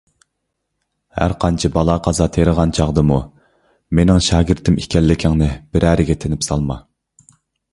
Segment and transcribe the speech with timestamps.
[1.17, 3.17] ھەرقانچە بالا- قازا تېرىغان چاغدىمۇ،
[3.99, 6.81] مېنىڭ شاگىرتىم ئىكەنلىكىڭنى بىرەرىگە تىنىپ سالما.